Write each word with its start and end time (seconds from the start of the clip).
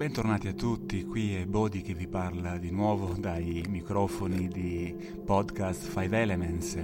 Bentornati 0.00 0.48
a 0.48 0.54
tutti, 0.54 1.04
qui 1.04 1.34
è 1.34 1.44
Bodi 1.44 1.82
che 1.82 1.92
vi 1.92 2.08
parla 2.08 2.56
di 2.56 2.70
nuovo 2.70 3.12
dai 3.18 3.62
microfoni 3.68 4.48
di 4.48 4.96
podcast 5.26 5.86
Five 5.88 6.18
Elements. 6.18 6.78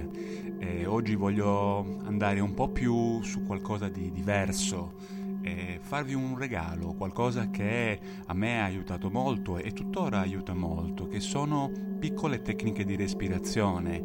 E 0.59 0.85
oggi 0.85 1.15
voglio 1.15 1.97
andare 2.03 2.39
un 2.41 2.53
po' 2.53 2.69
più 2.69 3.19
su 3.23 3.43
qualcosa 3.43 3.89
di 3.89 4.11
diverso 4.11 4.93
e 5.41 5.79
farvi 5.81 6.13
un 6.13 6.37
regalo, 6.37 6.93
qualcosa 6.93 7.49
che 7.49 7.99
a 8.23 8.33
me 8.35 8.61
ha 8.61 8.65
aiutato 8.65 9.09
molto 9.09 9.57
e 9.57 9.71
tuttora 9.73 10.19
aiuta 10.19 10.53
molto, 10.53 11.07
che 11.07 11.19
sono 11.19 11.71
piccole 11.97 12.43
tecniche 12.43 12.85
di 12.85 12.95
respirazione, 12.95 13.99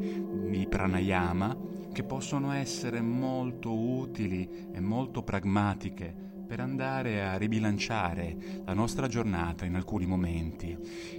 di 0.49 0.67
pranayama, 0.67 1.55
che 1.93 2.03
possono 2.03 2.51
essere 2.53 3.03
molto 3.03 3.79
utili 3.79 4.49
e 4.73 4.81
molto 4.81 5.23
pragmatiche 5.23 6.32
per 6.53 6.61
andare 6.61 7.25
a 7.25 7.39
ribilanciare 7.39 8.37
la 8.67 8.75
nostra 8.75 9.09
giornata 9.09 9.65
in 9.65 9.75
alcuni 9.75 10.05
momenti. 10.05 10.77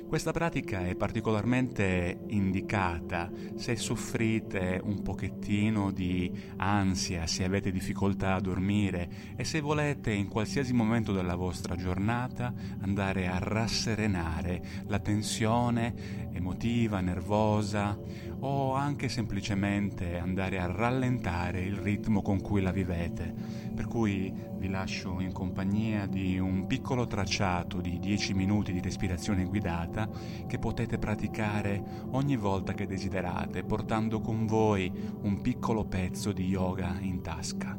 Questa 0.08 0.32
pratica 0.32 0.86
è 0.86 0.96
particolarmente 0.96 2.20
indicata 2.28 3.32
se 3.56 3.76
soffrite 3.76 4.80
un 4.84 5.02
pochettino 5.02 5.90
di 5.90 6.32
ansia, 6.58 7.26
se 7.26 7.44
avete 7.44 7.72
difficoltà 7.72 8.36
a 8.36 8.42
dormire 8.42 9.10
e 9.36 9.44
se 9.44 9.60
volete 9.60 10.12
in 10.12 10.28
qualsiasi 10.28 10.72
momento 10.72 11.12
della 11.12 11.34
vostra 11.34 11.76
giornata 11.76 12.54
andare 12.82 13.28
a 13.28 13.40
rasserenare 13.40 14.62
la 14.86 15.00
tensione 15.00 16.30
emotiva, 16.32 17.00
nervosa 17.00 17.98
o 18.42 18.74
anche 18.74 19.10
semplicemente 19.10 20.18
andare 20.18 20.60
a 20.60 20.68
rallentare 20.68 21.62
il 21.62 21.78
ritmo 21.78 22.22
con 22.22 22.40
cui 22.40 22.62
la 22.62 22.72
vivete. 22.72 23.72
Per 23.74 23.88
cui 23.88 24.34
vi 24.58 24.70
lascio 24.70 25.20
in 25.20 25.32
compagnia 25.32 26.06
di 26.06 26.38
un 26.38 26.68
piccolo 26.68 27.08
tracciato 27.08 27.82
di 27.82 27.98
10 28.00 28.34
minuti 28.34 28.72
di 28.72 28.82
respirazione 28.82 29.46
guidata 29.46 30.10
che 30.46 30.60
potete 30.60 31.00
praticare 31.00 31.84
ogni 32.12 32.38
volta 32.38 32.74
che 32.74 32.86
desiderate, 32.86 33.64
portando 33.64 34.22
con 34.22 34.46
voi 34.46 34.92
un 35.22 35.42
piccolo 35.42 35.86
pezzo 35.86 36.32
di 36.32 36.46
yoga 36.46 36.98
in 37.00 37.22
tasca. 37.22 37.78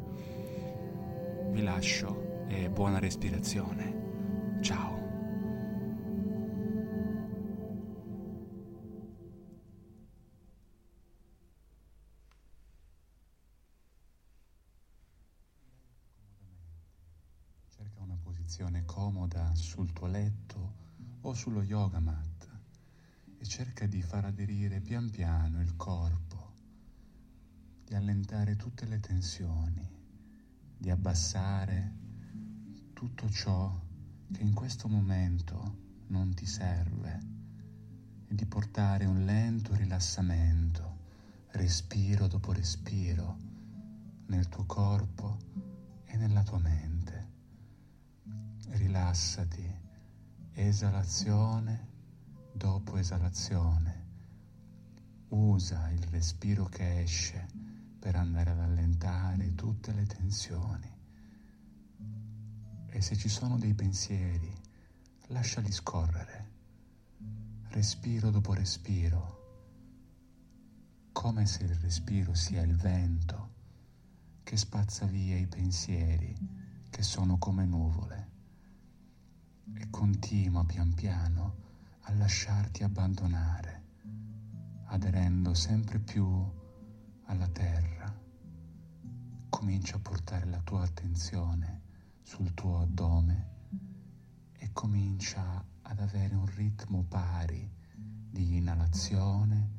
Vi 1.51 1.63
lascio 1.63 2.47
e 2.49 2.69
buona 2.71 2.99
respirazione. 2.99 4.59
Ciao. 4.61 5.04
Posizione 18.25 18.85
comoda 18.87 19.55
sul 19.55 19.93
tuo 19.93 20.07
letto 20.07 20.73
o 21.21 21.35
sullo 21.35 21.63
yoga 21.63 22.01
mat 22.01 22.49
e 23.37 23.45
cerca 23.45 23.87
di 23.87 24.01
far 24.01 24.25
aderire 24.25 24.81
pian 24.81 25.11
piano 25.11 25.61
il 25.61 25.77
corpo, 25.77 26.55
di 27.85 27.95
allentare 27.95 28.57
tutte 28.57 28.87
le 28.87 28.99
tensioni, 28.99 29.87
di 30.77 30.91
abbassare 30.91 31.93
tutto 32.95 33.29
ciò 33.29 33.79
che 34.33 34.41
in 34.41 34.55
questo 34.55 34.89
momento 34.89 35.77
non 36.07 36.35
ti 36.35 36.47
serve 36.47 37.21
e 38.27 38.35
di 38.35 38.47
portare 38.47 39.05
un 39.05 39.25
lento 39.25 39.75
rilassamento, 39.75 40.97
respiro 41.51 42.27
dopo 42.27 42.53
respiro, 42.53 43.37
nel 44.27 44.49
tuo 44.49 44.65
corpo 44.65 45.37
e 46.07 46.17
nella 46.17 46.43
tua 46.43 46.59
mente 46.59 46.94
rilassati, 48.77 49.83
esalazione 50.53 51.93
dopo 52.53 52.97
esalazione. 52.97 54.03
Usa 55.29 55.91
il 55.91 56.03
respiro 56.11 56.67
che 56.67 57.01
esce 57.03 57.47
per 57.99 58.17
andare 58.17 58.51
ad 58.51 58.61
allentare 58.61 59.55
tutte 59.55 59.93
le 59.93 60.07
tensioni. 60.07 60.93
E 62.87 63.01
se 63.01 63.17
ci 63.17 63.29
sono 63.29 63.59
dei 63.59 63.75
pensieri, 63.75 64.53
lasciali 65.29 65.73
scorrere, 65.73 66.51
respiro 67.71 68.31
dopo 68.31 68.55
respiro, 68.55 69.43
come 71.13 71.47
se 71.47 71.65
il 71.65 71.75
respiro 71.77 72.35
sia 72.35 72.63
il 72.63 72.77
vento 72.77 73.53
che 74.43 74.57
spazza 74.57 75.07
via 75.07 75.37
i 75.37 75.47
pensieri 75.47 76.37
che 76.91 77.03
sono 77.03 77.39
come 77.39 77.65
nuvole 77.65 78.24
e 79.73 79.89
continua 79.89 80.65
pian 80.65 80.93
piano 80.95 81.63
a 82.03 82.15
lasciarti 82.15 82.83
abbandonare, 82.83 83.83
aderendo 84.87 85.55
sempre 85.55 85.99
più 85.99 86.47
alla 87.25 87.49
terra. 87.49 88.13
Comincia 89.49 89.97
a 89.97 90.01
portare 90.01 90.47
la 90.47 90.61
tua 90.61 90.83
attenzione 90.83 91.81
sul 92.23 92.53
tuo 92.53 92.81
addome 92.81 93.53
e 94.53 94.71
comincia 94.73 95.65
ad 95.83 96.01
avere 96.01 96.35
un 96.35 96.47
ritmo 96.55 97.03
pari 97.05 97.71
di 98.31 98.57
inalazione 98.57 99.71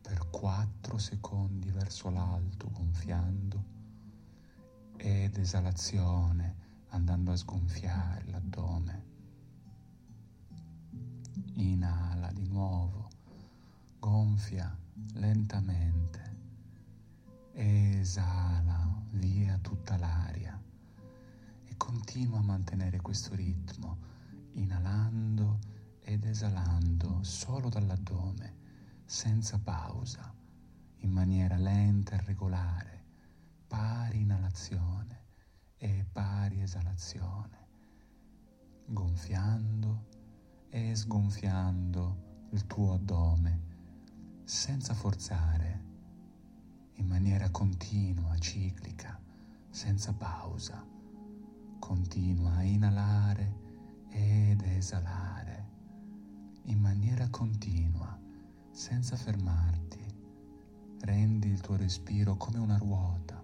per 0.00 0.30
4 0.30 0.96
secondi 0.96 1.70
verso 1.70 2.08
l'alto 2.08 2.70
gonfiando 2.70 3.64
ed 4.96 5.36
esalazione 5.36 6.56
andando 6.88 7.32
a 7.32 7.36
sgonfiare 7.36 8.24
l'addome 8.26 9.07
inala 11.60 12.30
di 12.32 12.46
nuovo, 12.46 13.08
gonfia 13.98 14.76
lentamente, 15.14 16.36
esala 17.52 19.02
via 19.10 19.58
tutta 19.58 19.96
l'aria 19.96 20.60
e 21.64 21.76
continua 21.76 22.38
a 22.38 22.42
mantenere 22.42 23.00
questo 23.00 23.34
ritmo, 23.34 23.98
inalando 24.52 25.58
ed 26.00 26.24
esalando 26.24 27.22
solo 27.22 27.68
dall'addome, 27.68 28.56
senza 29.04 29.58
pausa, 29.58 30.32
in 30.98 31.10
maniera 31.10 31.56
lenta 31.56 32.14
e 32.14 32.24
regolare, 32.24 33.04
pari 33.66 34.20
inalazione 34.20 35.24
e 35.76 36.06
pari 36.10 36.62
esalazione, 36.62 37.66
gonfiando 38.86 40.07
e 40.70 40.94
sgonfiando 40.94 42.46
il 42.50 42.66
tuo 42.66 42.94
addome 42.94 43.66
senza 44.44 44.94
forzare, 44.94 45.84
in 46.94 47.06
maniera 47.06 47.50
continua, 47.50 48.36
ciclica, 48.38 49.20
senza 49.70 50.12
pausa. 50.12 50.84
Continua 51.78 52.56
a 52.56 52.62
inalare 52.62 53.56
ed 54.08 54.62
esalare 54.62 55.66
in 56.64 56.78
maniera 56.80 57.28
continua, 57.28 58.18
senza 58.70 59.16
fermarti. 59.16 60.04
Rendi 61.00 61.48
il 61.48 61.60
tuo 61.60 61.76
respiro 61.76 62.36
come 62.36 62.58
una 62.58 62.76
ruota 62.76 63.42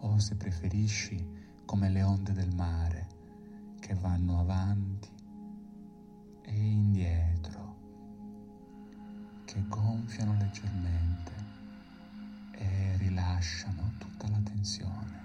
o 0.00 0.18
se 0.18 0.36
preferisci 0.36 1.26
come 1.64 1.88
le 1.88 2.02
onde 2.02 2.32
del 2.32 2.54
mare 2.54 3.08
che 3.78 3.94
vanno 3.94 4.40
avanti 4.40 5.23
e 6.44 6.52
indietro, 6.52 7.76
che 9.44 9.66
gonfiano 9.66 10.36
leggermente 10.36 11.32
e 12.50 12.96
rilasciano 12.98 13.94
tutta 13.98 14.28
la 14.28 14.40
tensione. 14.40 15.22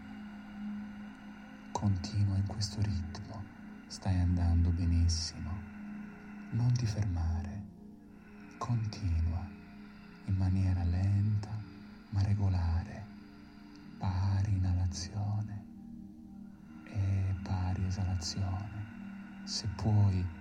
Continua 1.71 2.37
in 2.37 2.47
questo 2.47 2.81
ritmo, 2.81 3.45
stai 3.87 4.19
andando 4.19 4.71
benissimo. 4.71 5.67
Non 6.51 6.73
ti 6.73 6.85
fermare, 6.85 7.67
continua 8.57 9.47
in 10.25 10.35
maniera 10.35 10.83
lenta 10.83 11.63
ma 12.09 12.23
regolare, 12.23 13.07
pari 13.97 14.55
inalazione 14.55 15.67
e 16.83 17.35
pari 17.41 17.85
esalazione. 17.85 18.87
Se 19.43 19.67
puoi 19.69 20.38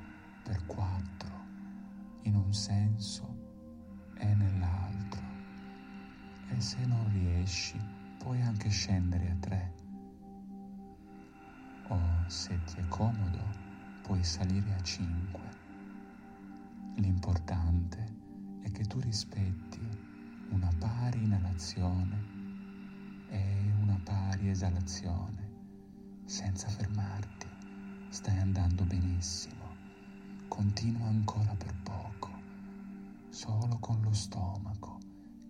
per 0.49 0.65
quattro 0.65 2.21
in 2.23 2.35
un 2.35 2.55
senso 2.55 3.37
e 4.15 4.35
nell'altro. 4.35 5.23
E 6.49 6.59
se 6.59 6.87
non 6.87 7.07
riesci, 7.11 7.79
puoi 8.17 8.41
anche 8.41 8.71
scendere 8.71 9.31
a 9.31 9.37
tre. 9.37 9.75
O 11.89 12.25
se 12.29 12.65
ti 12.65 12.81
è 12.81 12.89
comodo, 12.89 14.01
puoi 14.01 14.25
salire 14.25 14.73
a 14.73 14.81
cinque. 14.81 15.51
L'importante 16.95 18.17
è 18.63 18.71
che 18.71 18.85
tu 18.85 19.01
rispetti 19.01 19.87
una 20.49 20.71
pari 20.79 21.25
inalazione 21.25 22.25
e 23.27 23.75
una 23.83 24.01
pari 24.03 24.49
esalazione 24.49 26.23
senza 26.25 26.69
fermarti. 26.69 27.47
Stai 28.09 28.39
andando 28.39 28.85
benissimo 28.85 29.68
continua 30.59 31.07
ancora 31.07 31.55
per 31.57 31.73
poco, 31.85 32.29
solo 33.29 33.77
con 33.79 34.01
lo 34.03 34.13
stomaco 34.13 34.99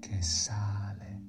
che 0.00 0.20
sale, 0.20 1.22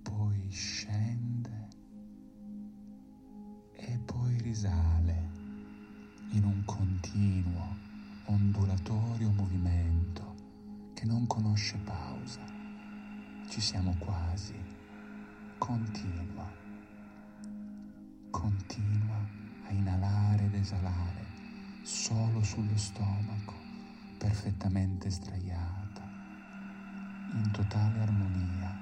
poi 0.00 0.48
scende 0.48 1.68
e 3.72 3.98
poi 4.06 4.38
risale 4.38 5.30
in 6.30 6.44
un 6.44 6.62
continuo, 6.64 7.76
ondulatorio 8.24 9.32
movimento 9.32 10.34
che 10.94 11.04
non 11.04 11.26
conosce 11.26 11.76
pausa. 11.84 12.40
Ci 13.50 13.60
siamo 13.60 13.94
quasi. 13.98 14.54
Continua. 15.58 16.50
Continua 18.30 19.41
a 19.66 19.72
inalare 19.72 20.44
ed 20.44 20.54
esalare 20.54 21.32
solo 21.82 22.42
sullo 22.42 22.76
stomaco, 22.76 23.52
perfettamente 24.16 25.10
sdraiata, 25.10 26.08
in 27.32 27.50
totale 27.50 28.00
armonia. 28.00 28.78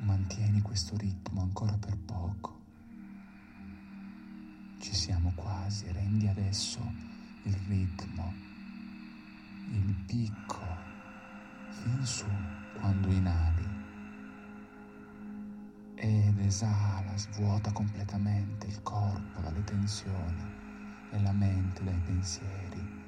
Mantieni 0.00 0.60
questo 0.60 0.96
ritmo 0.96 1.40
ancora 1.40 1.76
per 1.78 1.96
poco. 1.98 2.60
Ci 4.78 4.94
siamo 4.94 5.32
quasi, 5.34 5.90
rendi 5.92 6.26
adesso 6.26 6.80
il 7.44 7.54
ritmo, 7.54 8.34
il 9.70 9.94
picco, 9.94 10.78
fin 11.68 12.04
su 12.04 12.28
quando 12.72 13.10
inali 13.10 13.81
ed 16.02 16.36
esala, 16.40 17.16
svuota 17.16 17.70
completamente 17.70 18.66
il 18.66 18.82
corpo 18.82 19.40
dalle 19.40 19.62
tensioni 19.62 20.42
e 21.12 21.20
la 21.20 21.30
mente 21.30 21.84
dai 21.84 22.00
pensieri. 22.04 23.00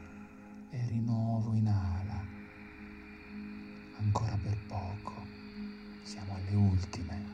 E 0.71 0.87
di 0.87 1.01
nuovo 1.01 1.55
inala 1.55 2.25
ancora 3.99 4.39
per 4.41 4.57
poco. 4.69 5.27
Siamo 6.05 6.35
alle 6.35 6.55
ultime. 6.55 7.25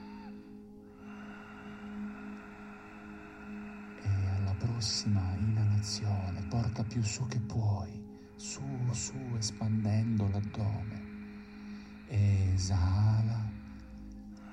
E 4.03 4.29
alla 4.29 4.55
prossima 4.55 5.35
inalazione 5.37 6.43
porta 6.49 6.83
più 6.85 7.03
su 7.03 7.27
che 7.27 7.39
puoi. 7.39 8.03
Su 8.35 8.63
su 8.93 9.35
espandendo 9.37 10.27
l'addome. 10.27 11.09
Esala 12.07 13.50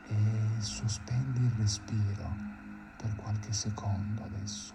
e 0.08 0.56
sospendi 0.60 1.44
il 1.44 1.52
respiro 1.52 2.36
per 2.96 3.16
qualche 3.16 3.54
secondo 3.54 4.24
adesso. 4.24 4.74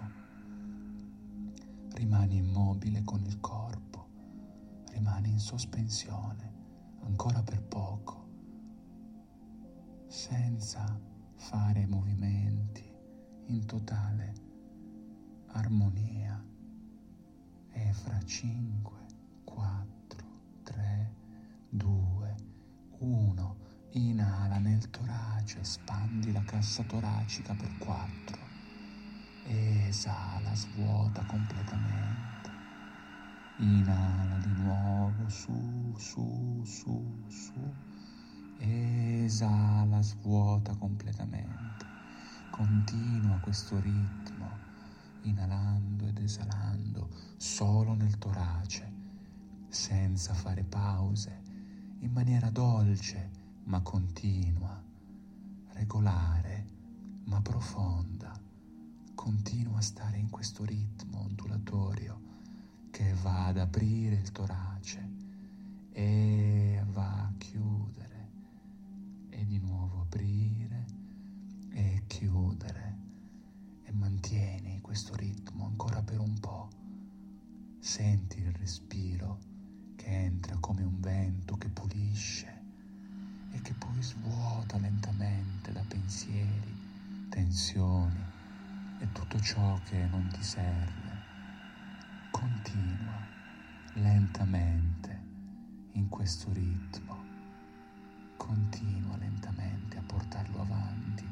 Rimani 1.94 2.36
immobile 2.36 3.02
con 3.02 3.24
il 3.24 3.40
corpo, 3.40 4.08
rimani 4.90 5.30
in 5.30 5.38
sospensione 5.38 6.52
ancora 7.02 7.42
per 7.42 7.62
poco, 7.62 8.28
senza 10.06 11.00
fare 11.34 11.86
movimenti, 11.86 12.90
in 13.46 13.64
totale 13.66 14.34
armonia. 15.48 16.40
E 17.74 17.92
fra 17.94 18.20
5, 18.22 19.01
Inala 23.94 24.58
nel 24.58 24.88
torace, 24.88 25.60
espandi 25.60 26.32
la 26.32 26.42
cassa 26.44 26.82
toracica 26.82 27.54
per 27.54 27.76
quattro. 27.76 28.48
Esala, 29.42 30.54
svuota 30.54 31.26
completamente. 31.26 32.50
Inala 33.56 34.38
di 34.38 34.54
nuovo, 34.54 35.28
su, 35.28 35.94
su, 35.98 36.62
su, 36.64 37.22
su. 37.28 37.76
Esala, 38.56 40.00
svuota 40.00 40.74
completamente. 40.76 41.86
Continua 42.48 43.40
questo 43.40 43.78
ritmo, 43.78 44.60
inalando 45.24 46.06
ed 46.06 46.16
esalando 46.18 47.10
solo 47.36 47.92
nel 47.92 48.16
torace, 48.16 48.90
senza 49.68 50.32
fare 50.32 50.64
pause, 50.64 51.42
in 51.98 52.10
maniera 52.10 52.48
dolce 52.48 53.40
ma 53.64 53.80
continua, 53.80 54.82
regolare 55.68 56.66
ma 57.24 57.40
profonda. 57.40 58.38
Continua 59.14 59.78
a 59.78 59.82
stare 59.82 60.18
in 60.18 60.28
questo 60.30 60.64
ritmo 60.64 61.20
ondulatorio 61.20 62.20
che 62.90 63.14
va 63.22 63.46
ad 63.46 63.58
aprire 63.58 64.16
il 64.16 64.32
torace 64.32 65.10
e 65.92 66.82
va 66.90 67.22
a 67.22 67.32
chiudere 67.38 68.30
e 69.30 69.46
di 69.46 69.58
nuovo 69.58 70.00
aprire 70.02 70.86
e 71.70 72.02
chiudere 72.06 72.98
e 73.84 73.92
mantieni 73.92 74.80
questo 74.80 75.14
ritmo 75.14 75.66
ancora 75.66 76.02
per 76.02 76.20
un 76.20 76.38
po'. 76.40 76.68
Senti 77.78 78.40
il 78.40 78.52
respiro 78.52 79.38
che 79.96 80.06
entra 80.06 80.56
come 80.58 80.82
un 80.82 81.00
vento 81.00 81.56
che 81.56 81.68
pulisce 81.68 82.61
e 83.52 83.60
che 83.60 83.74
poi 83.74 84.02
svuota 84.02 84.78
lentamente 84.78 85.72
da 85.72 85.84
pensieri, 85.86 87.28
tensioni 87.28 88.24
e 88.98 89.12
tutto 89.12 89.38
ciò 89.40 89.78
che 89.84 90.06
non 90.06 90.28
ti 90.28 90.42
serve. 90.42 91.20
Continua 92.30 93.20
lentamente 93.94 95.20
in 95.92 96.08
questo 96.08 96.50
ritmo, 96.52 97.24
continua 98.36 99.16
lentamente 99.18 99.98
a 99.98 100.02
portarlo 100.02 100.60
avanti. 100.62 101.28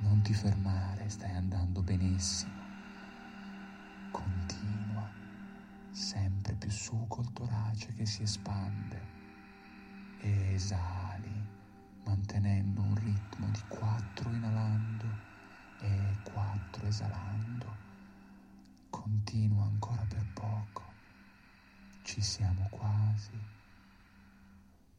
Non 0.00 0.20
ti 0.22 0.34
fermare, 0.34 1.08
stai 1.08 1.34
andando 1.34 1.80
benissimo. 1.82 2.66
Continua 4.10 5.08
sempre 5.90 6.54
più 6.54 6.70
su 6.70 7.04
col 7.08 7.32
torace 7.32 7.92
che 7.94 8.06
si 8.06 8.22
espande 8.22 9.17
e 10.20 10.54
esali 10.54 11.46
mantenendo 12.04 12.82
un 12.82 12.94
ritmo 12.96 13.48
di 13.50 13.62
quattro 13.68 14.30
inalando 14.32 15.06
e 15.78 16.18
quattro 16.22 16.86
esalando. 16.86 17.76
Continua 18.90 19.64
ancora 19.64 20.04
per 20.06 20.24
poco, 20.32 20.94
ci 22.02 22.20
siamo 22.20 22.66
quasi, 22.70 23.38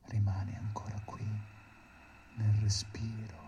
rimani 0.04 0.56
ancora 0.56 1.00
qui 1.04 1.28
nel 2.36 2.54
respiro. 2.62 3.48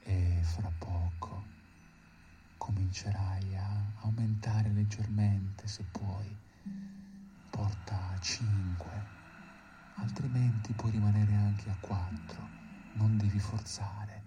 E 0.00 0.40
fra 0.42 0.72
poco 0.78 1.44
comincerai 2.56 3.56
a 3.56 3.92
aumentare 4.00 4.70
leggermente 4.70 5.66
se 5.66 5.84
puoi 5.84 6.36
a 8.18 8.20
5, 8.20 9.06
altrimenti 9.94 10.72
puoi 10.72 10.90
rimanere 10.90 11.32
anche 11.34 11.70
a 11.70 11.76
4, 11.78 12.48
non 12.94 13.16
devi 13.16 13.38
forzare, 13.38 14.22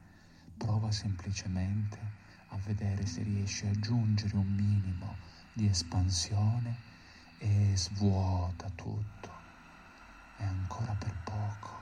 prova 0.56 0.90
semplicemente 0.92 2.00
a 2.48 2.58
vedere 2.60 3.06
se 3.06 3.22
riesci 3.24 3.66
a 3.66 3.72
aggiungere 3.72 4.38
un 4.38 4.48
minimo 4.48 5.18
di 5.52 5.68
espansione 5.68 6.78
e 7.38 7.74
svuota 7.76 8.70
tutto. 8.76 9.30
È 10.38 10.46
ancora 10.46 10.94
per 10.94 11.14
poco, 11.26 11.82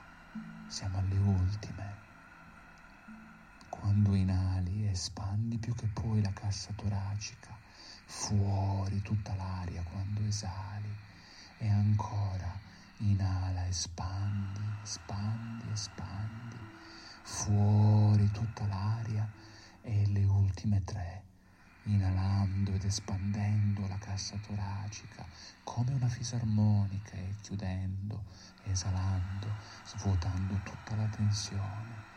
siamo 0.66 0.98
alle 0.98 1.18
ultime. 1.18 1.94
Quando 3.68 4.14
inali 4.16 4.88
espandi 4.88 5.58
più 5.58 5.74
che 5.76 5.86
puoi 5.86 6.20
la 6.22 6.32
cassa 6.32 6.72
toracica, 6.74 7.56
fuori 8.04 9.00
tutta 9.00 9.32
l'aria 9.36 9.84
quando 9.84 10.22
esali 10.24 10.89
e 11.60 11.68
ancora 11.68 12.58
inala, 12.98 13.66
espandi, 13.66 14.62
espandi, 14.82 15.70
espandi, 15.70 16.56
fuori 17.22 18.30
tutta 18.30 18.66
l'aria 18.66 19.28
e 19.82 20.06
le 20.06 20.24
ultime 20.24 20.82
tre, 20.84 21.22
inalando 21.84 22.72
ed 22.72 22.84
espandendo 22.84 23.86
la 23.88 23.98
cassa 23.98 24.38
toracica 24.38 25.26
come 25.62 25.92
una 25.92 26.08
fisarmonica 26.08 27.16
e 27.16 27.34
chiudendo, 27.42 28.24
esalando, 28.64 29.54
svuotando 29.84 30.54
tutta 30.62 30.96
la 30.96 31.08
tensione. 31.08 32.08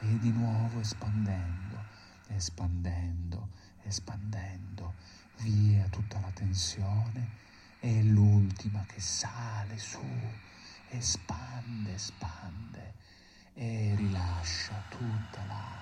E 0.00 0.18
di 0.18 0.30
nuovo 0.30 0.78
espandendo, 0.80 1.84
espandendo, 2.28 3.48
espandendo 3.82 4.94
via 5.38 5.88
tutta 5.88 6.20
la 6.20 6.30
tensione 6.32 7.49
è 7.80 8.02
l'ultima 8.02 8.84
che 8.86 9.00
sale 9.00 9.76
su, 9.76 9.98
espande, 10.86 11.94
espande 11.94 12.94
e 13.54 13.94
rilascia 13.96 14.84
tutta 14.88 15.44
l'aria 15.44 15.80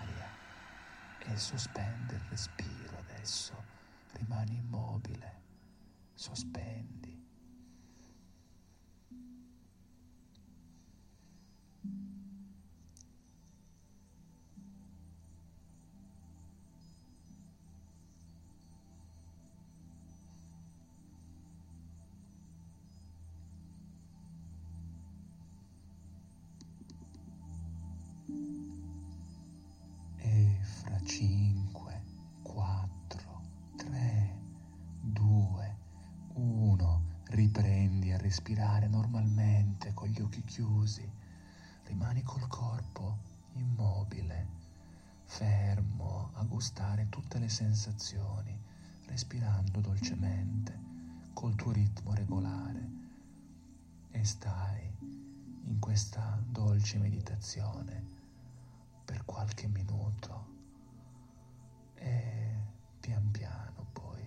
sospendi 1.39 2.15
il 2.15 2.21
respiro 2.29 2.99
adesso, 2.99 3.65
rimani 4.13 4.57
immobile, 4.57 5.41
sospendi. 6.15 6.98
E 30.17 30.59
fra 30.63 31.01
5, 31.01 32.03
4, 32.43 33.41
3, 33.77 34.39
2, 35.01 35.77
1, 36.35 37.03
riprendi 37.31 38.13
a 38.13 38.19
respirare 38.19 38.89
normalmente 38.89 39.93
con 39.95 40.09
gli 40.09 40.21
occhi 40.21 40.43
chiusi. 40.45 41.11
Rimani 41.85 42.23
col 42.23 42.47
corpo 42.49 43.19
immobile, 43.55 44.47
fermo 45.25 46.31
a 46.35 46.45
gustare 46.45 47.09
tutte 47.09 47.39
le 47.39 47.49
sensazioni, 47.49 48.57
respirando 49.07 49.81
dolcemente 49.81 50.79
col 51.33 51.55
tuo 51.55 51.73
ritmo 51.73 52.15
regolare. 52.15 52.91
E 54.11 54.25
stai 54.25 54.91
in 55.65 55.79
questa 55.79 56.43
dolce 56.47 56.99
meditazione 56.99 58.18
per 59.09 59.25
qualche 59.25 59.67
minuto 59.69 60.47
e 61.95 62.57
pian 63.01 63.31
piano 63.31 63.87
poi 63.91 64.23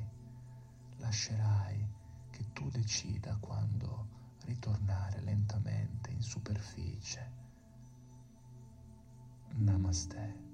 lascerai 0.98 1.88
che 2.32 2.46
tu 2.52 2.68
decida 2.72 3.38
quando 3.40 4.08
ritornare 4.46 5.22
lentamente 5.22 6.10
in 6.10 6.24
superficie. 6.24 7.32
Namaste. 9.52 10.50